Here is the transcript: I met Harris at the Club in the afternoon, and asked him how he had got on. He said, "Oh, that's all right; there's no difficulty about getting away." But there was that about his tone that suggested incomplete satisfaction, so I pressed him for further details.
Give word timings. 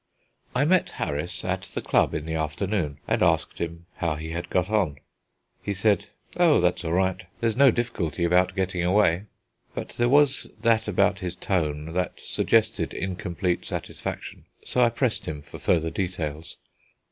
I 0.55 0.65
met 0.65 0.89
Harris 0.89 1.45
at 1.45 1.61
the 1.61 1.79
Club 1.83 2.15
in 2.15 2.25
the 2.25 2.33
afternoon, 2.33 2.97
and 3.07 3.21
asked 3.21 3.59
him 3.59 3.85
how 3.97 4.15
he 4.15 4.31
had 4.31 4.49
got 4.49 4.67
on. 4.67 4.97
He 5.61 5.75
said, 5.75 6.07
"Oh, 6.37 6.59
that's 6.59 6.83
all 6.83 6.93
right; 6.93 7.21
there's 7.39 7.55
no 7.55 7.69
difficulty 7.69 8.23
about 8.23 8.55
getting 8.55 8.83
away." 8.83 9.25
But 9.75 9.89
there 9.89 10.09
was 10.09 10.47
that 10.59 10.87
about 10.87 11.19
his 11.19 11.35
tone 11.35 11.93
that 11.93 12.19
suggested 12.19 12.95
incomplete 12.95 13.63
satisfaction, 13.63 14.45
so 14.65 14.81
I 14.81 14.89
pressed 14.89 15.27
him 15.27 15.39
for 15.39 15.59
further 15.59 15.91
details. 15.91 16.57